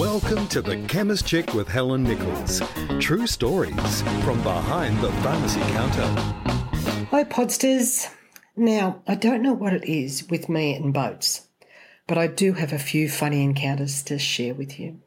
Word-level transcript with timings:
Welcome 0.00 0.48
to 0.48 0.62
The 0.62 0.78
Chemist 0.88 1.26
Chick 1.26 1.52
with 1.52 1.68
Helen 1.68 2.04
Nichols. 2.04 2.62
True 3.00 3.26
stories 3.26 4.00
from 4.24 4.42
behind 4.42 4.98
the 5.00 5.12
pharmacy 5.20 5.60
counter. 5.60 6.06
Hi, 7.10 7.22
Podsters. 7.22 8.10
Now, 8.56 9.02
I 9.06 9.14
don't 9.14 9.42
know 9.42 9.52
what 9.52 9.74
it 9.74 9.84
is 9.84 10.26
with 10.30 10.48
me 10.48 10.74
and 10.74 10.94
boats, 10.94 11.48
but 12.06 12.16
I 12.16 12.28
do 12.28 12.54
have 12.54 12.72
a 12.72 12.78
few 12.78 13.10
funny 13.10 13.44
encounters 13.44 14.02
to 14.04 14.18
share 14.18 14.54
with 14.54 14.80
you. 14.80 15.02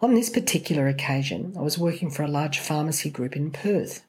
On 0.00 0.14
this 0.14 0.30
particular 0.30 0.86
occasion, 0.86 1.54
I 1.58 1.62
was 1.62 1.76
working 1.76 2.08
for 2.08 2.22
a 2.22 2.28
large 2.28 2.60
pharmacy 2.60 3.10
group 3.10 3.34
in 3.34 3.50
Perth. 3.50 4.04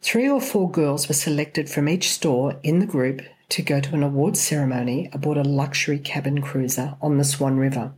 Three 0.00 0.28
or 0.28 0.40
four 0.40 0.70
girls 0.70 1.08
were 1.08 1.14
selected 1.14 1.68
from 1.68 1.88
each 1.88 2.08
store 2.08 2.54
in 2.62 2.78
the 2.78 2.86
group 2.86 3.22
to 3.48 3.62
go 3.62 3.80
to 3.80 3.94
an 3.96 4.04
awards 4.04 4.40
ceremony 4.40 5.10
aboard 5.12 5.38
a 5.38 5.42
luxury 5.42 5.98
cabin 5.98 6.40
cruiser 6.40 6.94
on 7.02 7.18
the 7.18 7.24
Swan 7.24 7.56
River. 7.56 7.94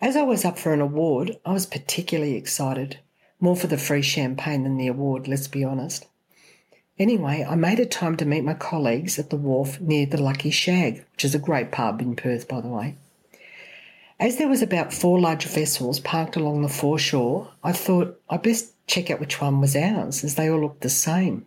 As 0.00 0.16
I 0.16 0.22
was 0.22 0.44
up 0.44 0.58
for 0.58 0.72
an 0.72 0.80
award, 0.80 1.38
I 1.46 1.52
was 1.52 1.66
particularly 1.66 2.34
excited, 2.34 2.98
more 3.40 3.56
for 3.56 3.68
the 3.68 3.78
free 3.78 4.02
champagne 4.02 4.64
than 4.64 4.76
the 4.76 4.88
award, 4.88 5.28
let's 5.28 5.48
be 5.48 5.64
honest. 5.64 6.06
Anyway, 6.98 7.44
I 7.48 7.54
made 7.54 7.80
a 7.80 7.86
time 7.86 8.16
to 8.18 8.24
meet 8.24 8.44
my 8.44 8.54
colleagues 8.54 9.18
at 9.18 9.30
the 9.30 9.36
wharf 9.36 9.80
near 9.80 10.06
the 10.06 10.20
Lucky 10.20 10.50
Shag, 10.50 11.04
which 11.12 11.24
is 11.24 11.34
a 11.34 11.40
great 11.40 11.72
pub 11.72 12.00
in 12.00 12.16
Perth, 12.16 12.46
by 12.46 12.60
the 12.60 12.68
way. 12.68 12.96
As 14.20 14.36
there 14.36 14.48
was 14.48 14.62
about 14.62 14.92
four 14.92 15.18
large 15.18 15.44
vessels 15.44 15.98
parked 16.00 16.36
along 16.36 16.62
the 16.62 16.68
foreshore, 16.68 17.50
I 17.64 17.72
thought 17.72 18.20
I'd 18.30 18.42
best 18.42 18.72
check 18.86 19.10
out 19.10 19.18
which 19.20 19.40
one 19.40 19.60
was 19.60 19.74
ours, 19.74 20.22
as 20.22 20.36
they 20.36 20.48
all 20.48 20.60
looked 20.60 20.82
the 20.82 20.90
same. 20.90 21.46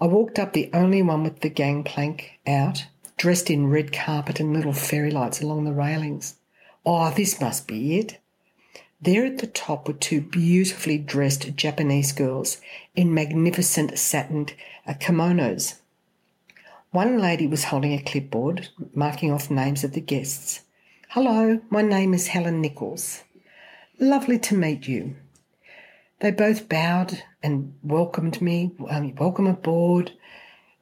I 0.00 0.06
walked 0.06 0.38
up 0.38 0.52
the 0.52 0.68
only 0.74 1.02
one 1.02 1.22
with 1.22 1.40
the 1.40 1.48
gangplank 1.48 2.38
out, 2.46 2.84
dressed 3.16 3.48
in 3.48 3.68
red 3.68 3.92
carpet 3.92 4.38
and 4.38 4.52
little 4.52 4.74
fairy 4.74 5.10
lights 5.10 5.40
along 5.40 5.64
the 5.64 5.72
railings. 5.72 6.36
Oh, 6.88 7.10
this 7.10 7.40
must 7.40 7.66
be 7.66 7.98
it. 7.98 8.20
There 9.00 9.26
at 9.26 9.38
the 9.38 9.48
top 9.48 9.88
were 9.88 9.94
two 9.94 10.20
beautifully 10.20 10.98
dressed 10.98 11.56
Japanese 11.56 12.12
girls 12.12 12.60
in 12.94 13.12
magnificent 13.12 13.94
satined 13.94 14.52
uh, 14.86 14.94
kimonos. 14.94 15.80
One 16.92 17.18
lady 17.18 17.48
was 17.48 17.64
holding 17.64 17.92
a 17.92 18.00
clipboard, 18.00 18.68
marking 18.94 19.32
off 19.32 19.50
names 19.50 19.82
of 19.82 19.94
the 19.94 20.00
guests. 20.00 20.60
Hello, 21.08 21.60
my 21.70 21.82
name 21.82 22.14
is 22.14 22.28
Helen 22.28 22.60
Nichols. 22.60 23.24
Lovely 23.98 24.38
to 24.38 24.54
meet 24.54 24.86
you. 24.86 25.16
They 26.20 26.30
both 26.30 26.68
bowed 26.68 27.20
and 27.42 27.74
welcomed 27.82 28.40
me, 28.40 28.70
um, 28.88 29.12
welcome 29.16 29.48
aboard, 29.48 30.12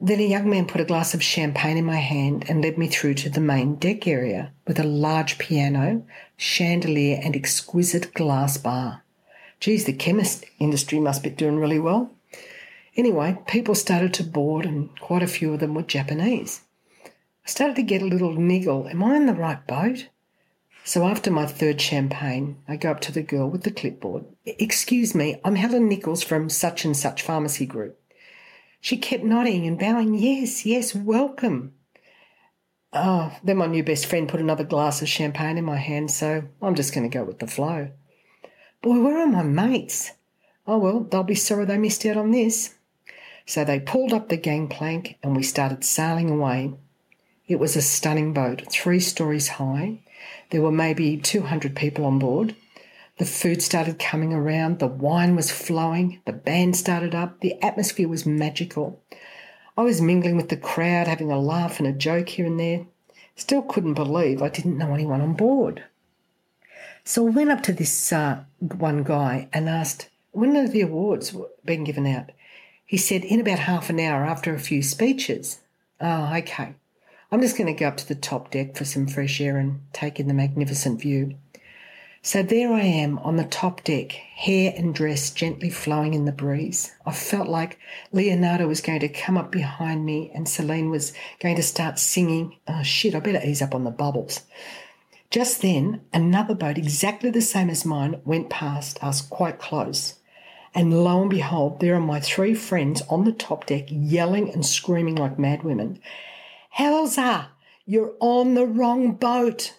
then 0.07 0.19
a 0.19 0.23
young 0.23 0.47
man 0.47 0.67
put 0.67 0.81
a 0.81 0.85
glass 0.85 1.15
of 1.15 1.23
champagne 1.23 1.77
in 1.77 1.85
my 1.85 1.95
hand 1.95 2.45
and 2.47 2.61
led 2.61 2.77
me 2.77 2.87
through 2.87 3.15
to 3.15 3.29
the 3.29 3.41
main 3.41 3.73
deck 3.73 4.05
area 4.05 4.51
with 4.67 4.79
a 4.79 4.83
large 4.83 5.39
piano, 5.39 6.05
chandelier, 6.37 7.19
and 7.23 7.35
exquisite 7.35 8.13
glass 8.13 8.55
bar. 8.57 9.03
Geez, 9.59 9.85
the 9.85 9.93
chemist 9.93 10.45
industry 10.59 10.99
must 10.99 11.23
be 11.23 11.31
doing 11.31 11.57
really 11.57 11.79
well. 11.79 12.11
Anyway, 12.95 13.35
people 13.47 13.73
started 13.73 14.13
to 14.13 14.23
board, 14.23 14.63
and 14.63 14.89
quite 14.99 15.23
a 15.23 15.27
few 15.27 15.53
of 15.53 15.59
them 15.59 15.73
were 15.73 15.81
Japanese. 15.81 16.61
I 17.03 17.09
started 17.49 17.75
to 17.77 17.81
get 17.81 18.03
a 18.03 18.05
little 18.05 18.33
niggle. 18.33 18.87
Am 18.87 19.03
I 19.03 19.15
in 19.15 19.25
the 19.25 19.33
right 19.33 19.65
boat? 19.65 20.09
So 20.83 21.07
after 21.07 21.31
my 21.31 21.47
third 21.47 21.81
champagne, 21.81 22.57
I 22.67 22.75
go 22.75 22.91
up 22.91 23.01
to 23.01 23.11
the 23.11 23.23
girl 23.23 23.49
with 23.49 23.63
the 23.63 23.71
clipboard. 23.71 24.25
Excuse 24.45 25.15
me, 25.15 25.41
I'm 25.43 25.55
Helen 25.55 25.89
Nichols 25.89 26.21
from 26.21 26.47
such 26.47 26.85
and 26.85 26.95
such 26.95 27.23
pharmacy 27.23 27.65
group. 27.65 27.99
She 28.81 28.97
kept 28.97 29.23
nodding 29.23 29.65
and 29.65 29.79
bowing, 29.79 30.13
Yes, 30.13 30.65
yes, 30.65 30.93
welcome. 30.93 31.73
Oh, 32.93 33.35
then 33.43 33.57
my 33.57 33.65
new 33.65 33.83
best 33.83 34.05
friend 34.05 34.29
put 34.29 34.39
another 34.39 34.63
glass 34.63 35.01
of 35.01 35.09
champagne 35.09 35.57
in 35.57 35.65
my 35.65 35.77
hand, 35.77 36.11
so 36.11 36.43
I'm 36.61 36.75
just 36.75 36.93
going 36.93 37.09
to 37.09 37.17
go 37.17 37.25
with 37.25 37.39
the 37.39 37.47
flow. 37.47 37.89
Boy, 38.81 39.01
where 39.01 39.19
are 39.19 39.27
my 39.27 39.43
mates? 39.43 40.11
Oh, 40.67 40.77
well, 40.77 41.01
they'll 41.01 41.23
be 41.23 41.35
sorry 41.35 41.65
they 41.65 41.77
missed 41.77 42.05
out 42.05 42.17
on 42.17 42.31
this. 42.31 42.75
So 43.45 43.63
they 43.63 43.79
pulled 43.79 44.13
up 44.13 44.29
the 44.29 44.37
gangplank 44.37 45.17
and 45.21 45.35
we 45.35 45.43
started 45.43 45.83
sailing 45.83 46.29
away. 46.29 46.73
It 47.47 47.59
was 47.59 47.75
a 47.75 47.81
stunning 47.81 48.33
boat, 48.33 48.63
three 48.71 48.99
stories 48.99 49.49
high. 49.49 49.99
There 50.49 50.61
were 50.61 50.71
maybe 50.71 51.17
200 51.17 51.75
people 51.75 52.05
on 52.05 52.17
board. 52.17 52.55
The 53.17 53.25
food 53.25 53.61
started 53.61 53.97
coming 53.97 54.33
around, 54.33 54.79
the 54.79 54.87
wine 54.87 55.35
was 55.35 55.49
flowing, 55.49 56.21
the 56.25 56.33
band 56.33 56.75
started 56.75 57.15
up, 57.15 57.39
the 57.39 57.61
atmosphere 57.63 58.09
was 58.09 58.25
magical. 58.25 59.01
I 59.77 59.83
was 59.83 60.01
mingling 60.01 60.35
with 60.35 60.49
the 60.49 60.57
crowd, 60.57 61.07
having 61.07 61.31
a 61.31 61.39
laugh 61.39 61.79
and 61.79 61.87
a 61.87 61.93
joke 61.93 62.29
here 62.29 62.45
and 62.45 62.59
there. 62.59 62.85
Still 63.37 63.61
couldn't 63.61 63.93
believe 63.93 64.41
I 64.41 64.49
didn't 64.49 64.77
know 64.77 64.93
anyone 64.93 65.21
on 65.21 65.33
board. 65.33 65.83
So 67.05 67.25
I 67.27 67.29
went 67.29 67.51
up 67.51 67.61
to 67.63 67.73
this 67.73 68.11
uh, 68.11 68.43
one 68.59 69.03
guy 69.03 69.47
and 69.53 69.69
asked, 69.69 70.09
when 70.31 70.57
are 70.57 70.67
the 70.67 70.81
awards 70.81 71.35
being 71.63 71.85
given 71.85 72.07
out? 72.07 72.31
He 72.85 72.97
said, 72.97 73.23
in 73.23 73.39
about 73.39 73.59
half 73.59 73.89
an 73.89 73.99
hour 73.99 74.25
after 74.25 74.53
a 74.53 74.59
few 74.59 74.81
speeches. 74.81 75.61
Oh, 76.01 76.33
okay. 76.35 76.73
I'm 77.31 77.41
just 77.41 77.57
going 77.57 77.73
to 77.73 77.79
go 77.79 77.87
up 77.87 77.97
to 77.97 78.07
the 78.07 78.15
top 78.15 78.51
deck 78.51 78.75
for 78.75 78.85
some 78.85 79.07
fresh 79.07 79.39
air 79.39 79.57
and 79.57 79.81
take 79.93 80.19
in 80.19 80.27
the 80.27 80.33
magnificent 80.33 80.99
view. 80.99 81.37
So 82.25 82.41
there 82.41 82.73
I 82.73 82.81
am 82.81 83.19
on 83.19 83.35
the 83.35 83.43
top 83.43 83.83
deck, 83.83 84.11
hair 84.11 84.73
and 84.75 84.95
dress 84.95 85.29
gently 85.29 85.69
flowing 85.69 86.15
in 86.15 86.25
the 86.25 86.31
breeze. 86.31 86.91
I 87.05 87.11
felt 87.11 87.47
like 87.47 87.77
Leonardo 88.11 88.67
was 88.67 88.81
going 88.81 89.01
to 89.01 89.09
come 89.09 89.37
up 89.37 89.51
behind 89.51 90.07
me 90.07 90.31
and 90.33 90.49
Celine 90.49 90.89
was 90.89 91.13
going 91.39 91.55
to 91.57 91.61
start 91.61 91.99
singing. 91.99 92.55
Oh 92.67 92.81
shit, 92.81 93.13
I 93.13 93.19
better 93.19 93.47
ease 93.47 93.61
up 93.61 93.75
on 93.75 93.83
the 93.83 93.91
bubbles. 93.91 94.41
Just 95.29 95.61
then, 95.61 96.01
another 96.11 96.55
boat 96.55 96.79
exactly 96.79 97.29
the 97.29 97.41
same 97.41 97.69
as 97.69 97.85
mine 97.85 98.19
went 98.25 98.49
past 98.49 99.03
us 99.03 99.21
quite 99.21 99.59
close. 99.59 100.15
And 100.73 101.03
lo 101.03 101.21
and 101.21 101.29
behold, 101.29 101.79
there 101.79 101.93
are 101.93 101.99
my 101.99 102.19
three 102.19 102.55
friends 102.55 103.03
on 103.07 103.25
the 103.25 103.33
top 103.33 103.67
deck 103.67 103.85
yelling 103.89 104.51
and 104.51 104.65
screaming 104.65 105.13
like 105.13 105.37
madwomen. 105.37 105.99
Helza, 106.75 107.49
you're 107.85 108.15
on 108.19 108.55
the 108.55 108.65
wrong 108.65 109.13
boat. 109.13 109.75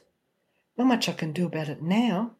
Not 0.78 0.86
much 0.86 1.08
I 1.08 1.12
can 1.12 1.32
do 1.32 1.46
about 1.46 1.68
it 1.68 1.82
now. 1.82 2.35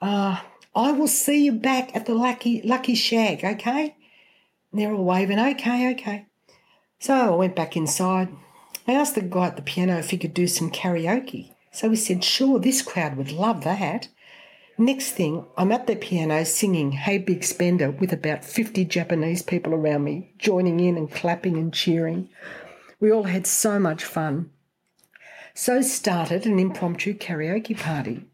Uh, 0.00 0.40
I 0.74 0.92
will 0.92 1.08
see 1.08 1.44
you 1.44 1.52
back 1.52 1.94
at 1.94 2.06
the 2.06 2.14
Lucky 2.14 2.62
Lucky 2.62 2.94
Shag, 2.94 3.44
okay? 3.44 3.96
And 4.70 4.80
they're 4.80 4.92
all 4.92 5.04
waving, 5.04 5.38
okay, 5.38 5.90
okay. 5.92 6.26
So 7.00 7.14
I 7.14 7.36
went 7.36 7.56
back 7.56 7.76
inside. 7.76 8.28
I 8.86 8.92
asked 8.92 9.14
the 9.14 9.22
guy 9.22 9.46
at 9.46 9.56
the 9.56 9.62
piano 9.62 9.98
if 9.98 10.10
he 10.10 10.18
could 10.18 10.34
do 10.34 10.46
some 10.46 10.70
karaoke. 10.70 11.52
So 11.72 11.90
he 11.90 11.96
said, 11.96 12.24
sure, 12.24 12.58
this 12.58 12.82
crowd 12.82 13.16
would 13.16 13.32
love 13.32 13.64
that. 13.64 14.08
Next 14.80 15.10
thing, 15.10 15.44
I'm 15.56 15.72
at 15.72 15.88
the 15.88 15.96
piano 15.96 16.44
singing 16.44 16.92
Hey 16.92 17.18
Big 17.18 17.42
Spender 17.42 17.90
with 17.90 18.12
about 18.12 18.44
50 18.44 18.84
Japanese 18.84 19.42
people 19.42 19.74
around 19.74 20.04
me, 20.04 20.32
joining 20.38 20.78
in 20.78 20.96
and 20.96 21.10
clapping 21.10 21.56
and 21.56 21.74
cheering. 21.74 22.28
We 23.00 23.10
all 23.10 23.24
had 23.24 23.46
so 23.46 23.80
much 23.80 24.04
fun. 24.04 24.50
So 25.54 25.82
started 25.82 26.46
an 26.46 26.60
impromptu 26.60 27.14
karaoke 27.14 27.76
party. 27.76 28.27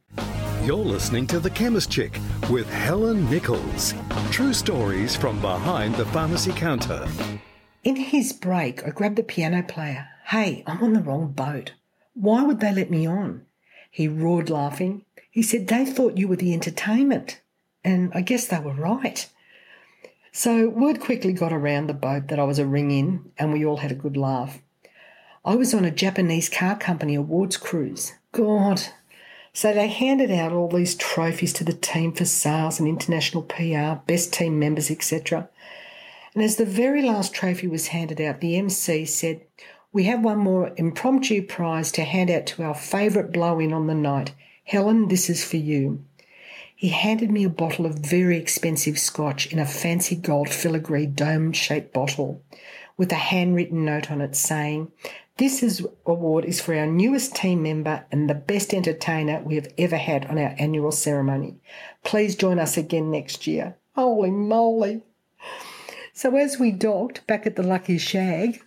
You're 0.64 0.78
listening 0.78 1.26
to 1.26 1.38
The 1.38 1.50
Chemist 1.50 1.91
Chick 1.91 2.19
with 2.48 2.66
Helen 2.70 3.28
Nichols. 3.28 3.92
True 4.30 4.54
stories 4.54 5.14
from 5.14 5.38
behind 5.42 5.94
the 5.97 6.06
pharmacy 6.06 6.52
counter. 6.52 7.06
In 7.82 7.97
his 7.97 8.32
break, 8.32 8.82
I 8.82 8.88
grabbed 8.88 9.16
the 9.16 9.22
piano 9.22 9.62
player. 9.62 10.08
Hey, 10.24 10.64
I'm 10.66 10.82
on 10.82 10.94
the 10.94 11.03
wrong 11.03 11.32
boat. 11.32 11.74
Why 12.14 12.42
would 12.44 12.60
they 12.60 12.72
let 12.72 12.91
me 12.91 13.06
on? 13.06 13.44
He 13.91 14.08
roared, 14.08 14.48
laughing. 14.48 15.04
He 15.30 15.42
said 15.42 15.69
they 15.69 15.84
thought 15.84 16.16
you 16.16 16.28
were 16.28 16.36
the 16.36 16.54
entertainment. 16.54 17.42
And 17.84 18.10
I 18.14 18.22
guess 18.22 18.47
they 18.47 18.58
were 18.58 18.72
right. 18.72 19.28
So 20.32 20.70
word 20.70 20.98
quickly 20.98 21.34
got 21.34 21.53
around 21.53 21.88
the 21.88 21.92
boat 21.92 22.28
that 22.28 22.38
I 22.38 22.44
was 22.44 22.58
a 22.58 22.64
ring 22.64 22.91
in, 22.91 23.32
and 23.36 23.53
we 23.53 23.66
all 23.66 23.76
had 23.76 23.92
a 23.92 23.94
good 23.94 24.16
laugh. 24.16 24.60
I 25.44 25.56
was 25.56 25.74
on 25.74 25.84
a 25.84 25.91
Japanese 25.91 26.48
car 26.48 26.74
company 26.74 27.16
awards 27.16 27.58
cruise. 27.58 28.14
God, 28.32 28.80
so 29.56 29.72
they 29.72 29.87
handed 29.87 30.33
out 30.33 30.53
all 30.53 30.68
these 30.68 30.97
trophies 30.97 31.53
to 31.54 31.65
the 31.65 31.72
team 31.72 32.12
for 32.12 32.24
sales 32.24 32.80
and 32.80 32.89
international 32.89 33.45
PR, 33.45 34.03
best 34.04 34.33
team 34.33 34.59
members, 34.59 34.91
etc. 34.91 35.48
And 36.34 36.42
as 36.42 36.56
the 36.56 36.66
very 36.66 37.03
last 37.03 37.33
trophy 37.33 37.68
was 37.68 37.86
handed 37.86 38.21
out, 38.21 38.41
the 38.41 38.56
MC 38.56 39.04
said, 39.04 39.42
We 39.92 40.04
have 40.04 40.24
one 40.24 40.39
more 40.39 40.72
impromptu 40.77 41.41
prize 41.47 41.92
to 41.92 42.03
hand 42.03 42.33
out 42.33 42.47
to 42.47 42.65
our 42.65 42.74
favourite 42.74 43.33
blow 43.33 43.60
in 43.60 43.72
on 43.72 43.86
the 43.86 43.95
night. 43.95 44.34
Helen, 44.65 45.06
this 45.06 45.30
is 45.30 45.45
for 45.45 45.56
you. 45.56 46.04
He 46.74 46.89
handed 46.89 47.30
me 47.30 47.45
a 47.45 47.48
bottle 47.48 47.86
of 47.86 47.95
very 47.95 48.36
expensive 48.36 48.98
scotch 48.98 49.47
in 49.47 49.60
a 49.60 49.66
fancy 49.66 50.16
gold 50.16 50.48
filigree 50.48 51.06
dome 51.06 51.53
shaped 51.53 51.95
bottle 51.95 52.42
with 52.97 53.12
a 53.12 53.16
handwritten 53.16 53.84
note 53.84 54.10
on 54.10 54.21
it 54.21 54.34
saying, 54.34 54.91
this 55.36 55.63
is, 55.63 55.86
award 56.07 56.45
is 56.45 56.60
for 56.60 56.77
our 56.77 56.86
newest 56.86 57.34
team 57.34 57.63
member 57.63 58.04
and 58.13 58.31
the 58.31 58.34
best 58.34 58.72
entertainer 58.72 59.42
we 59.45 59.57
have 59.57 59.72
ever 59.77 59.97
had 59.97 60.27
on 60.27 60.39
our 60.39 60.54
annual 60.59 60.92
ceremony. 60.92 61.57
Please 62.04 62.36
join 62.36 62.59
us 62.59 62.77
again 62.77 63.10
next 63.10 63.47
year. 63.47 63.77
Holy 63.95 64.31
moly. 64.31 65.03
So 66.13 66.36
as 66.36 66.59
we 66.59 66.71
docked 66.71 67.27
back 67.27 67.47
at 67.47 67.57
the 67.57 67.65
Lucky 67.65 67.98
Shag, 67.98 68.63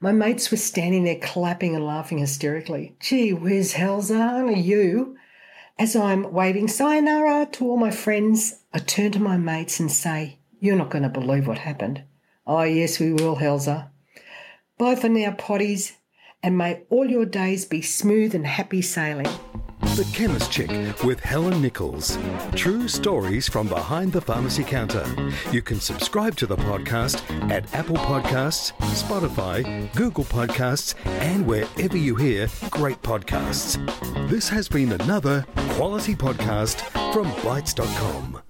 My 0.00 0.12
mates 0.12 0.50
were 0.50 0.56
standing 0.56 1.04
there 1.04 1.20
clapping 1.20 1.74
and 1.74 1.86
laughing 1.86 2.18
hysterically. 2.18 2.96
Gee 3.00 3.32
whiz, 3.32 3.74
Helza, 3.74 4.44
are 4.44 4.50
you. 4.50 5.16
As 5.78 5.94
I'm 5.94 6.32
waving 6.32 6.68
sayonara 6.68 7.46
to 7.52 7.64
all 7.66 7.76
my 7.76 7.90
friends, 7.90 8.60
I 8.72 8.78
turn 8.78 9.12
to 9.12 9.18
my 9.18 9.36
mates 9.36 9.80
and 9.80 9.90
say, 9.90 10.38
You're 10.60 10.76
not 10.76 10.90
going 10.90 11.04
to 11.04 11.08
believe 11.08 11.46
what 11.46 11.58
happened. 11.58 12.02
Oh, 12.46 12.62
yes, 12.62 12.98
we 12.98 13.12
will, 13.12 13.36
Helza. 13.36 13.88
Bye 14.82 14.96
for 14.96 15.08
now, 15.08 15.30
potties, 15.30 15.92
and 16.42 16.58
may 16.58 16.82
all 16.90 17.08
your 17.08 17.24
days 17.24 17.64
be 17.64 17.82
smooth 17.82 18.34
and 18.34 18.44
happy 18.44 18.82
sailing. 18.82 19.28
The 19.94 20.10
Chemist 20.12 20.50
Chick 20.50 20.70
with 21.04 21.20
Helen 21.20 21.62
Nichols. 21.62 22.18
True 22.56 22.88
stories 22.88 23.48
from 23.48 23.68
behind 23.68 24.12
the 24.12 24.20
pharmacy 24.20 24.64
counter. 24.64 25.06
You 25.52 25.62
can 25.62 25.78
subscribe 25.78 26.34
to 26.34 26.48
the 26.48 26.56
podcast 26.56 27.22
at 27.48 27.72
Apple 27.72 27.94
Podcasts, 27.94 28.72
Spotify, 29.00 29.94
Google 29.94 30.24
Podcasts, 30.24 30.96
and 31.20 31.46
wherever 31.46 31.96
you 31.96 32.16
hear 32.16 32.48
great 32.72 33.00
podcasts. 33.02 33.78
This 34.28 34.48
has 34.48 34.68
been 34.68 34.90
another 34.90 35.46
quality 35.76 36.16
podcast 36.16 36.80
from 37.12 37.30
Bitesz.com. 37.44 38.42